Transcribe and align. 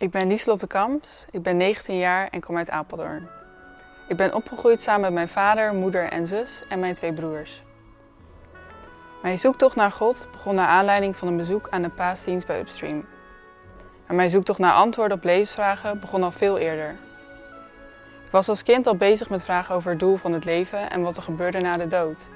Ik 0.00 0.10
ben 0.10 0.28
Lieslotte 0.28 0.66
Kamps, 0.66 1.26
ik 1.30 1.42
ben 1.42 1.56
19 1.56 1.98
jaar 1.98 2.28
en 2.30 2.40
kom 2.40 2.56
uit 2.56 2.70
Apeldoorn. 2.70 3.28
Ik 4.08 4.16
ben 4.16 4.34
opgegroeid 4.34 4.82
samen 4.82 5.00
met 5.00 5.12
mijn 5.12 5.28
vader, 5.28 5.74
moeder 5.74 6.08
en 6.08 6.26
zus 6.26 6.62
en 6.68 6.78
mijn 6.78 6.94
twee 6.94 7.12
broers. 7.12 7.62
Mijn 9.22 9.38
zoektocht 9.38 9.76
naar 9.76 9.92
God 9.92 10.28
begon 10.32 10.54
naar 10.54 10.66
aanleiding 10.66 11.16
van 11.16 11.28
een 11.28 11.36
bezoek 11.36 11.68
aan 11.70 11.82
de 11.82 11.88
paasdienst 11.88 12.46
bij 12.46 12.60
Upstream. 12.60 13.06
Maar 14.06 14.16
mijn 14.16 14.30
zoektocht 14.30 14.58
naar 14.58 14.72
antwoorden 14.72 15.16
op 15.16 15.24
levensvragen 15.24 16.00
begon 16.00 16.22
al 16.22 16.32
veel 16.32 16.58
eerder. 16.58 16.90
Ik 18.24 18.30
was 18.30 18.48
als 18.48 18.62
kind 18.62 18.86
al 18.86 18.96
bezig 18.96 19.28
met 19.28 19.42
vragen 19.42 19.74
over 19.74 19.90
het 19.90 20.00
doel 20.00 20.16
van 20.16 20.32
het 20.32 20.44
leven 20.44 20.90
en 20.90 21.02
wat 21.02 21.16
er 21.16 21.22
gebeurde 21.22 21.60
na 21.60 21.76
de 21.76 21.86
dood. 21.86 22.26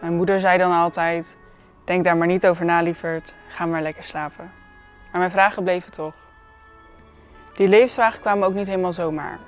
Mijn 0.00 0.14
moeder 0.14 0.40
zei 0.40 0.58
dan 0.58 0.72
altijd: 0.72 1.36
Denk 1.84 2.04
daar 2.04 2.16
maar 2.16 2.26
niet 2.26 2.46
over 2.46 2.64
na, 2.64 2.80
lieverd, 2.80 3.34
ga 3.48 3.66
maar 3.66 3.82
lekker 3.82 4.04
slapen. 4.04 4.52
Maar 5.10 5.20
mijn 5.20 5.30
vragen 5.30 5.64
bleven 5.64 5.92
toch. 5.92 6.25
Die 7.56 7.68
levensvragen 7.68 8.20
kwamen 8.20 8.46
ook 8.46 8.54
niet 8.54 8.66
helemaal 8.66 8.92
zomaar. 8.92 9.38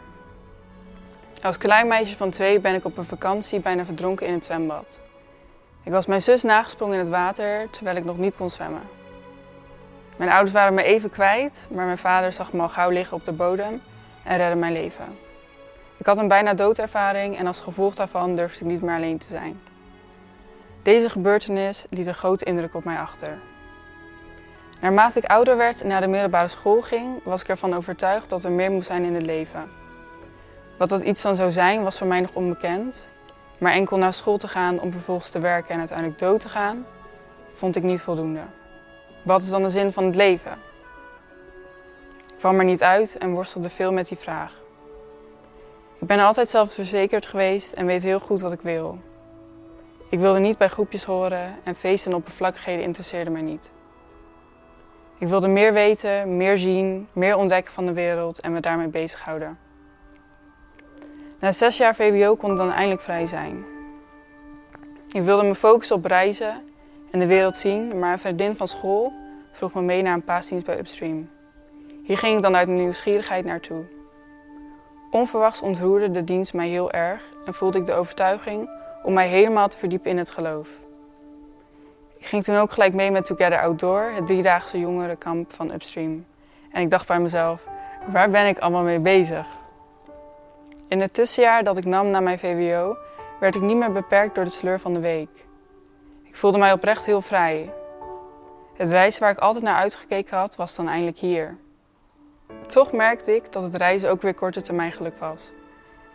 Als 1.43 1.59
klein 1.59 1.87
meisje 1.87 2.17
van 2.17 2.31
twee 2.31 2.61
ben 2.61 2.75
ik 2.75 2.85
op 2.85 2.99
een 2.99 3.05
vakantie 3.05 3.61
bijna 3.61 3.85
verdronken 3.85 4.27
in 4.27 4.33
het 4.33 4.45
zwembad. 4.45 4.99
Ik 5.83 5.93
was 5.93 6.07
mijn 6.07 6.23
zus 6.23 6.43
nagesprongen 6.43 6.95
in 6.95 7.01
het 7.01 7.09
water 7.09 7.71
terwijl 7.71 7.97
ik 7.97 8.05
nog 8.05 8.19
niet 8.19 8.37
kon 8.37 8.51
zwemmen. 8.51 8.83
Mijn 10.17 10.31
ouders 10.31 10.53
waren 10.53 10.75
me 10.75 10.83
even 10.83 11.11
kwijt, 11.11 11.67
maar 11.71 11.85
mijn 11.85 11.99
vader 11.99 12.33
zag 12.33 12.53
me 12.53 12.63
al 12.63 12.69
gauw 12.69 12.91
liggen 12.91 13.17
op 13.17 13.25
de 13.25 13.33
bodem 13.33 13.83
en 14.25 14.37
redde 14.37 14.57
mijn 14.57 14.73
leven. 14.73 15.19
Ik 15.97 16.07
had 16.07 16.19
een 16.19 16.29
bijna 16.29 16.55
doodervaring 16.55 17.39
en 17.39 17.47
als 17.47 17.61
gevolg 17.61 17.95
daarvan 17.95 18.37
durfde 18.37 18.65
ik 18.65 18.71
niet 18.71 18.83
meer 18.83 18.95
alleen 18.95 19.19
te 19.19 19.27
zijn. 19.27 19.61
Deze 20.83 21.11
gebeurtenis 21.11 21.87
liet 21.91 22.07
een 22.07 22.15
grote 22.15 22.45
indruk 22.45 22.75
op 22.75 22.85
mij 22.85 22.99
achter. 22.99 23.39
Naarmate 24.81 25.19
ik 25.19 25.25
ouder 25.25 25.57
werd 25.57 25.83
en 25.83 25.89
naar 25.89 26.01
de 26.01 26.07
middelbare 26.07 26.49
school 26.49 26.81
ging, 26.81 27.21
was 27.25 27.43
ik 27.43 27.49
ervan 27.49 27.75
overtuigd 27.75 28.29
dat 28.29 28.45
er 28.45 28.51
meer 28.51 28.71
moest 28.71 28.87
zijn 28.87 29.05
in 29.05 29.15
het 29.15 29.27
leven. 29.27 29.71
Wat 30.77 30.89
dat 30.89 31.03
iets 31.03 31.23
dan 31.23 31.35
zou 31.35 31.53
zijn, 31.53 31.83
was 31.83 31.99
voor 31.99 32.07
mij 32.07 32.21
nog 32.21 32.35
onbekend. 32.35 33.07
Maar 33.59 33.73
enkel 33.73 33.99
naar 33.99 34.13
school 34.13 34.37
te 34.37 34.49
gaan 34.49 34.81
om 34.81 34.93
vervolgens 34.93 35.29
te 35.29 35.39
werken 35.39 35.73
en 35.73 35.79
uiteindelijk 35.79 36.19
dood 36.19 36.41
te 36.41 36.49
gaan, 36.49 36.87
vond 37.53 37.77
ik 37.77 37.83
niet 37.83 38.03
voldoende. 38.03 38.41
Wat 39.23 39.43
is 39.43 39.49
dan 39.49 39.63
de 39.63 39.71
zin 39.71 39.93
van 39.93 40.05
het 40.05 40.15
leven? 40.15 40.53
Ik 42.27 42.39
kwam 42.39 42.59
er 42.59 42.65
niet 42.65 42.83
uit 42.83 43.19
en 43.19 43.31
worstelde 43.31 43.71
veel 43.71 43.93
met 43.93 44.09
die 44.09 44.19
vraag. 44.19 44.53
Ik 45.99 46.07
ben 46.07 46.21
altijd 46.21 46.49
zelfverzekerd 46.49 47.27
geweest 47.27 47.73
en 47.73 47.87
weet 47.87 48.03
heel 48.03 48.21
goed 48.21 48.41
wat 48.41 48.53
ik 48.53 48.61
wil. 48.61 48.99
Ik 50.09 50.19
wilde 50.19 50.39
niet 50.39 50.59
bij 50.59 50.69
groepjes 50.69 51.05
horen 51.05 51.57
en 51.65 51.75
feesten 51.75 52.11
en 52.11 52.17
oppervlakkigheden 52.17 52.85
interesseerden 52.85 53.33
mij 53.33 53.43
niet. 53.43 53.71
Ik 55.19 55.29
wilde 55.29 55.49
meer 55.49 55.73
weten, 55.73 56.37
meer 56.37 56.59
zien, 56.59 57.09
meer 57.13 57.37
ontdekken 57.37 57.73
van 57.73 57.87
de 57.87 57.93
wereld 57.93 58.41
en 58.41 58.53
me 58.53 58.61
daarmee 58.61 58.89
bezighouden. 58.89 59.59
Na 61.41 61.53
zes 61.53 61.77
jaar 61.77 61.95
VWO 61.95 62.37
kon 62.37 62.51
ik 62.51 62.57
dan 62.57 62.73
eindelijk 62.73 63.01
vrij 63.01 63.27
zijn. 63.27 63.65
Ik 65.13 65.23
wilde 65.23 65.43
me 65.43 65.55
focussen 65.55 65.97
op 65.97 66.05
reizen 66.05 66.63
en 67.11 67.19
de 67.19 67.27
wereld 67.27 67.57
zien, 67.57 67.99
maar 67.99 68.13
een 68.13 68.19
vriendin 68.19 68.57
van 68.57 68.69
school 68.69 69.13
vroeg 69.53 69.75
me 69.75 69.83
mee 69.83 70.03
naar 70.03 70.15
een 70.15 70.25
paasdienst 70.25 70.67
bij 70.67 70.79
Upstream. 70.79 71.31
Hier 72.03 72.19
ging 72.19 72.37
ik 72.37 72.43
dan 72.43 72.57
uit 72.57 72.69
nieuwsgierigheid 72.69 73.45
naartoe. 73.45 73.85
Onverwachts 75.11 75.63
ontroerde 75.63 76.11
de 76.11 76.25
dienst 76.25 76.55
mij 76.55 76.69
heel 76.69 76.91
erg 76.91 77.23
en 77.47 77.55
voelde 77.55 77.79
ik 77.79 77.87
de 77.87 77.95
overtuiging 77.95 78.71
om 79.03 79.13
mij 79.13 79.29
helemaal 79.29 79.69
te 79.69 79.77
verdiepen 79.77 80.11
in 80.11 80.19
het 80.19 80.31
geloof. 80.31 80.69
Ik 82.19 82.27
ging 82.27 82.45
toen 82.45 82.57
ook 82.57 82.71
gelijk 82.71 82.95
mee 82.95 83.11
met 83.11 83.25
Together 83.25 83.61
Outdoor, 83.61 84.11
het 84.15 84.27
driedaagse 84.27 84.79
jongerenkamp 84.79 85.53
van 85.53 85.73
Upstream. 85.73 86.27
En 86.73 86.83
ik 86.83 86.91
dacht 86.91 87.07
bij 87.07 87.21
mezelf, 87.21 87.63
waar 88.07 88.31
ben 88.31 88.47
ik 88.47 88.59
allemaal 88.59 88.83
mee 88.83 88.99
bezig? 88.99 89.47
In 90.89 91.01
het 91.01 91.15
tussenjaar 91.15 91.65
dat 91.65 91.77
ik 91.77 91.85
nam 91.85 92.11
na 92.11 92.21
mijn 92.21 92.39
VWO 92.39 92.97
werd 93.41 93.55
ik 93.55 93.63
niet 93.63 93.77
meer 93.77 93.93
beperkt 93.93 94.35
door 94.35 94.45
de 94.45 94.51
sleur 94.51 94.81
van 94.81 94.93
de 94.93 95.01
week. 95.01 95.29
Ik 96.23 96.37
voelde 96.37 96.59
mij 96.59 96.73
oprecht 96.73 97.05
heel 97.05 97.21
vrij. 97.21 97.73
Het 98.77 98.91
reizen 98.91 99.21
waar 99.21 99.31
ik 99.31 99.39
altijd 99.39 99.65
naar 99.65 99.77
uitgekeken 99.77 100.37
had, 100.37 100.57
was 100.57 100.75
dan 100.75 100.89
eindelijk 100.89 101.19
hier. 101.19 101.57
Toch 102.67 102.93
merkte 102.93 103.35
ik 103.35 103.53
dat 103.53 103.63
het 103.63 103.75
reizen 103.75 104.11
ook 104.11 104.23
weer 104.23 104.35
korte 104.35 104.63
termijn 104.63 104.93
geluk 104.93 105.19
was. 105.19 105.51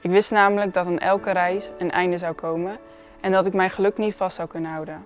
Ik 0.02 0.12
wist 0.12 0.32
namelijk 0.32 0.74
dat 0.74 0.86
aan 0.86 1.00
elke 1.00 1.32
reis 1.32 1.72
een 1.78 1.92
einde 1.92 2.18
zou 2.18 2.34
komen 2.34 2.78
en 3.22 3.32
dat 3.32 3.46
ik 3.46 3.54
mijn 3.54 3.70
geluk 3.70 3.98
niet 3.98 4.16
vast 4.16 4.36
zou 4.36 4.48
kunnen 4.48 4.72
houden. 4.72 5.06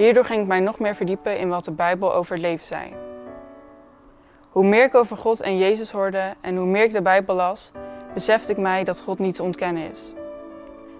Hierdoor 0.00 0.24
ging 0.24 0.40
ik 0.40 0.46
mij 0.46 0.60
nog 0.60 0.78
meer 0.78 0.94
verdiepen 0.94 1.38
in 1.38 1.48
wat 1.48 1.64
de 1.64 1.70
Bijbel 1.70 2.14
over 2.14 2.32
het 2.32 2.42
leven 2.42 2.66
zei. 2.66 2.94
Hoe 4.50 4.64
meer 4.64 4.84
ik 4.84 4.94
over 4.94 5.16
God 5.16 5.40
en 5.40 5.58
Jezus 5.58 5.90
hoorde 5.90 6.34
en 6.40 6.56
hoe 6.56 6.66
meer 6.66 6.84
ik 6.84 6.92
de 6.92 7.02
Bijbel 7.02 7.34
las, 7.34 7.70
besefte 8.14 8.52
ik 8.52 8.58
mij 8.58 8.84
dat 8.84 9.00
God 9.00 9.18
niet 9.18 9.34
te 9.34 9.42
ontkennen 9.42 9.90
is. 9.90 10.12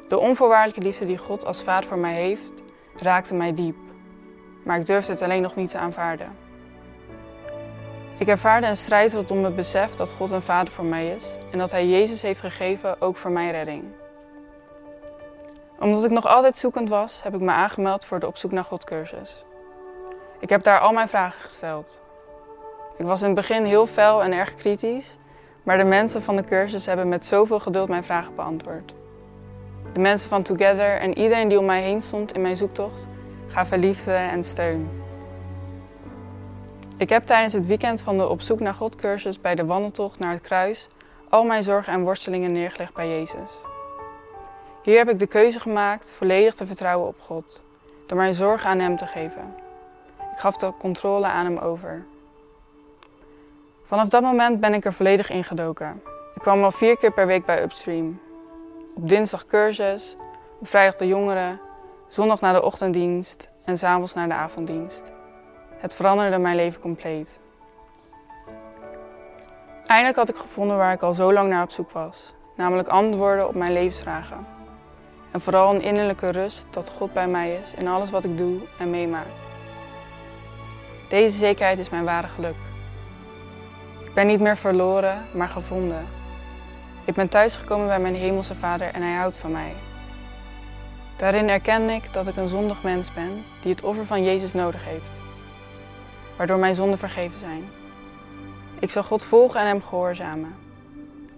De 0.09 0.19
onvoorwaardelijke 0.19 0.83
liefde 0.83 1.07
die 1.07 1.19
God 1.19 1.45
als 1.45 1.63
vader 1.63 1.89
voor 1.89 1.99
mij 1.99 2.15
heeft, 2.15 2.53
raakte 2.97 3.35
mij 3.35 3.55
diep. 3.55 3.77
Maar 4.65 4.79
ik 4.79 4.87
durfde 4.87 5.13
het 5.13 5.23
alleen 5.23 5.43
nog 5.43 5.57
niet 5.57 5.71
te 5.71 5.79
aanvaarden. 5.79 6.37
Ik 8.19 8.29
ervaarde 8.29 8.67
een 8.67 8.77
strijd 8.77 9.13
rondom 9.13 9.45
het 9.45 9.57
besef 9.57 9.95
dat 9.95 10.13
God 10.13 10.31
een 10.31 10.43
vader 10.43 10.73
voor 10.73 10.85
mij 10.85 11.11
is 11.11 11.37
en 11.51 11.59
dat 11.59 11.71
Hij 11.71 11.89
Jezus 11.89 12.23
heeft 12.23 12.41
gegeven 12.41 13.01
ook 13.01 13.17
voor 13.17 13.31
mijn 13.31 13.51
redding. 13.51 13.85
Omdat 15.81 16.05
ik 16.05 16.11
nog 16.11 16.27
altijd 16.27 16.59
zoekend 16.59 16.89
was, 16.89 17.23
heb 17.23 17.35
ik 17.35 17.41
me 17.41 17.51
aangemeld 17.51 18.05
voor 18.05 18.21
de 18.21 18.27
Op 18.27 18.37
zoek 18.37 18.53
naar 18.53 18.65
God 18.65 18.85
cursus. 18.85 19.45
Ik 20.41 20.49
heb 20.49 20.63
daar 20.63 20.81
al 20.81 20.93
mijn 20.93 21.09
vragen 21.09 21.41
gesteld. 21.41 22.01
Ik 22.97 23.07
was 23.07 23.21
in 23.21 23.27
het 23.27 23.37
begin 23.37 23.65
heel 23.65 23.87
fel 23.87 24.23
en 24.23 24.33
erg 24.33 24.55
kritisch, 24.55 25.17
maar 25.63 25.79
de 25.79 25.85
mensen 25.85 26.23
van 26.23 26.37
de 26.37 26.45
cursus 26.45 26.87
hebben 26.87 27.09
met 27.09 27.27
zoveel 27.27 27.61
geduld 27.61 27.89
mijn 27.89 28.05
vragen 28.05 28.35
beantwoord. 28.35 28.95
De 29.93 30.01
mensen 30.01 30.31
van 30.31 30.43
Together 30.43 30.99
en 30.99 31.19
iedereen 31.19 31.49
die 31.49 31.59
om 31.59 31.65
mij 31.65 31.83
heen 31.83 32.03
stond 32.03 32.33
in 32.33 32.41
mijn 32.41 32.57
zoektocht 32.57 33.07
gaven 33.47 33.79
liefde 33.79 34.13
en 34.13 34.45
steun. 34.45 34.91
Ik 36.97 37.09
heb 37.09 37.27
tijdens 37.27 37.53
het 37.53 37.67
weekend 37.67 38.03
van 38.03 38.19
de 38.19 38.29
Op 38.29 38.41
zoek 38.41 38.61
naar 38.61 38.75
God 38.75 38.97
cursus 38.97 39.41
bij 39.41 39.55
de 39.55 39.65
wandeltocht 39.65 40.19
naar 40.19 40.33
het 40.33 40.43
kruis 40.43 40.87
al 41.29 41.45
mijn 41.45 41.63
zorgen 41.63 41.93
en 41.93 42.03
worstelingen 42.03 42.53
neergelegd 42.53 42.95
bij 42.95 43.09
Jezus. 43.09 43.70
Hier 44.83 44.99
heb 44.99 45.09
ik 45.09 45.19
de 45.19 45.27
keuze 45.27 45.61
gemaakt 45.61 46.11
volledig 46.11 46.55
te 46.55 46.67
vertrouwen 46.67 47.09
op 47.09 47.21
God, 47.21 47.61
door 48.07 48.19
mijn 48.19 48.35
zorgen 48.35 48.71
aan 48.71 48.79
Hem 48.79 48.97
te 48.97 49.07
geven. 49.07 49.55
Ik 50.33 50.39
gaf 50.39 50.57
de 50.57 50.73
controle 50.79 51.27
aan 51.27 51.45
Hem 51.45 51.59
over. 51.59 52.05
Vanaf 53.85 54.09
dat 54.09 54.23
moment 54.23 54.61
ben 54.61 54.75
ik 54.75 54.85
er 54.85 54.93
volledig 54.93 55.31
ingedoken. 55.31 56.03
Ik 56.35 56.41
kwam 56.41 56.65
al 56.65 56.73
vier 56.73 56.97
keer 56.97 57.13
per 57.13 57.27
week 57.27 57.45
bij 57.45 57.63
Upstream. 57.63 58.21
Op 58.95 59.09
dinsdag 59.09 59.47
cursus, 59.47 60.17
op 60.61 60.69
vrijdag 60.69 60.97
de 60.97 61.07
jongeren, 61.07 61.61
zondag 62.09 62.41
naar 62.41 62.53
de 62.53 62.63
ochtenddienst 62.63 63.49
en 63.65 63.79
s'avonds 63.79 64.15
naar 64.15 64.29
de 64.29 64.35
avonddienst. 64.35 65.03
Het 65.77 65.95
veranderde 65.95 66.39
mijn 66.39 66.57
leven 66.57 66.81
compleet. 66.81 67.39
Eindelijk 69.87 70.17
had 70.17 70.29
ik 70.29 70.37
gevonden 70.37 70.77
waar 70.77 70.93
ik 70.93 71.03
al 71.03 71.15
zo 71.15 71.33
lang 71.33 71.49
naar 71.49 71.63
op 71.63 71.71
zoek 71.71 71.91
was, 71.91 72.35
namelijk 72.55 72.89
antwoorden 72.89 73.49
op 73.49 73.55
mijn 73.55 73.73
levensvragen. 73.73 74.59
En 75.31 75.41
vooral 75.41 75.75
een 75.75 75.83
innerlijke 75.83 76.31
rust 76.31 76.67
dat 76.71 76.89
God 76.89 77.13
bij 77.13 77.29
mij 77.29 77.55
is 77.55 77.75
in 77.75 77.89
alles 77.89 78.11
wat 78.11 78.25
ik 78.25 78.39
doe 78.39 78.61
en 78.79 78.91
meemaak. 78.91 79.27
Deze 81.09 81.37
zekerheid 81.37 81.79
is 81.79 81.91
mijn 81.91 82.05
ware 82.05 82.27
geluk. 82.27 82.57
Ik 84.05 84.15
ben 84.15 84.27
niet 84.27 84.41
meer 84.41 84.57
verloren, 84.57 85.25
maar 85.33 85.49
gevonden. 85.49 86.07
Ik 87.05 87.15
ben 87.15 87.29
thuisgekomen 87.29 87.87
bij 87.87 88.01
mijn 88.01 88.15
hemelse 88.15 88.55
vader 88.55 88.95
en 88.95 89.03
hij 89.03 89.15
houdt 89.15 89.39
van 89.39 89.51
mij. 89.51 89.73
Daarin 91.17 91.49
erken 91.49 91.91
ik 91.91 92.13
dat 92.13 92.27
ik 92.27 92.37
een 92.37 92.49
zondig 92.49 92.83
mens 92.83 93.13
ben 93.13 93.45
die 93.63 93.71
het 93.71 93.83
offer 93.83 94.07
van 94.07 94.25
Jezus 94.25 94.53
nodig 94.53 94.85
heeft, 94.85 95.21
waardoor 96.37 96.59
mijn 96.59 96.75
zonden 96.75 96.99
vergeven 96.99 97.39
zijn. 97.39 97.69
Ik 98.79 98.91
zal 98.91 99.03
God 99.03 99.25
volgen 99.25 99.61
en 99.61 99.67
hem 99.67 99.83
gehoorzamen. 99.83 100.55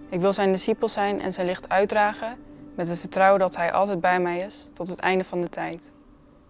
Ik 0.09 0.19
wil 0.19 0.33
zijn 0.33 0.51
discipel 0.51 0.89
zijn 0.89 1.21
en 1.21 1.33
zijn 1.33 1.47
licht 1.47 1.69
uitdragen 1.69 2.37
met 2.75 2.89
het 2.89 2.99
vertrouwen 2.99 3.39
dat 3.39 3.55
hij 3.55 3.71
altijd 3.71 4.01
bij 4.01 4.19
mij 4.19 4.39
is 4.39 4.67
tot 4.73 4.89
het 4.89 4.99
einde 4.99 5.23
van 5.23 5.41
de 5.41 5.49
tijd. 5.49 5.91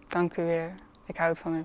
Dank 0.08 0.36
u 0.36 0.42
weer. 0.42 0.74
Ik 1.06 1.16
houd 1.16 1.38
van 1.38 1.54
u. 1.54 1.64